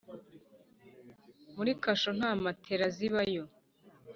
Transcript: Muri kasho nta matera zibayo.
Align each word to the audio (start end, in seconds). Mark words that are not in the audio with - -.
Muri 1.55 1.71
kasho 1.81 2.09
nta 2.19 2.31
matera 2.43 2.85
zibayo. 2.95 3.43